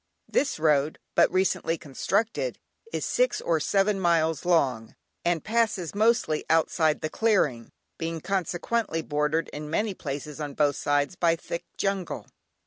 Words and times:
This 0.27 0.57
road, 0.57 0.97
but 1.13 1.31
recently 1.31 1.77
constructed, 1.77 2.57
is 2.91 3.05
six 3.05 3.39
or 3.39 3.59
seven 3.59 3.99
miles 3.99 4.45
long, 4.45 4.95
and 5.23 5.43
passes 5.43 5.93
mostly 5.93 6.43
outside 6.49 7.01
the 7.01 7.07
clearing, 7.11 7.69
being 7.99 8.19
consequently 8.19 9.03
bordered 9.03 9.47
in 9.49 9.69
many 9.69 9.93
places 9.93 10.41
on 10.41 10.55
both 10.55 10.75
sides 10.75 11.15
by 11.15 11.35
thick 11.35 11.65
jungle. 11.77 12.25